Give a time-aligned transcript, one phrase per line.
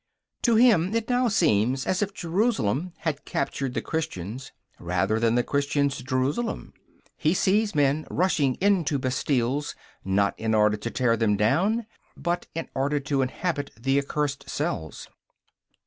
[0.41, 5.43] To him it now seems as if Jerusalem had captured the Christians rather than the
[5.43, 6.73] Christians Jerusalem.
[7.17, 11.85] He sees men rushing into Bastilles, not in order to tear them down,
[12.17, 15.07] but in order to inhabit the accursed cells.